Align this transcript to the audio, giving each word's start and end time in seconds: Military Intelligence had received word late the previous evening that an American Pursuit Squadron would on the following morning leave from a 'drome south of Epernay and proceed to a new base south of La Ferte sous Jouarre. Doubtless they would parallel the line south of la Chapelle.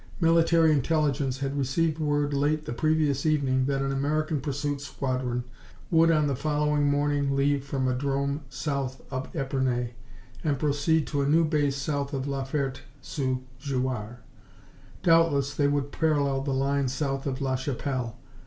Military 0.19 0.71
Intelligence 0.71 1.41
had 1.41 1.55
received 1.55 1.99
word 1.99 2.33
late 2.33 2.65
the 2.65 2.73
previous 2.73 3.23
evening 3.23 3.65
that 3.67 3.83
an 3.83 3.91
American 3.91 4.41
Pursuit 4.41 4.81
Squadron 4.81 5.43
would 5.91 6.09
on 6.09 6.25
the 6.25 6.35
following 6.35 6.89
morning 6.89 7.35
leave 7.35 7.63
from 7.63 7.87
a 7.87 7.93
'drome 7.93 8.41
south 8.49 9.03
of 9.11 9.29
Epernay 9.35 9.93
and 10.43 10.57
proceed 10.57 11.05
to 11.05 11.21
a 11.21 11.29
new 11.29 11.45
base 11.45 11.75
south 11.75 12.13
of 12.13 12.25
La 12.27 12.43
Ferte 12.43 12.81
sous 12.99 13.41
Jouarre. 13.63 14.21
Doubtless 15.03 15.53
they 15.53 15.67
would 15.67 15.91
parallel 15.91 16.41
the 16.41 16.51
line 16.51 16.87
south 16.87 17.27
of 17.27 17.39
la 17.39 17.55
Chapelle. 17.55 18.17